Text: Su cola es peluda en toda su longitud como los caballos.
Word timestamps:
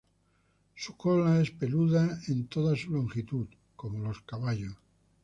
Su 0.75 0.97
cola 0.97 1.39
es 1.41 1.51
peluda 1.51 2.19
en 2.27 2.47
toda 2.47 2.75
su 2.75 2.89
longitud 2.89 3.45
como 3.75 3.99
los 3.99 4.19
caballos. 4.21 4.73